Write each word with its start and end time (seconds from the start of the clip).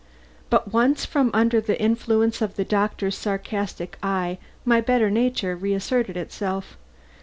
But 0.49 0.73
once 0.73 1.05
from 1.05 1.29
under 1.31 1.61
the 1.61 1.79
influence 1.79 2.41
of 2.41 2.55
the 2.55 2.65
doctor's 2.65 3.15
sarcastic 3.15 3.99
eye, 4.01 4.39
my 4.65 4.81
better 4.81 5.11
nature 5.11 5.55
reasserted 5.55 6.17
itself. 6.17 6.75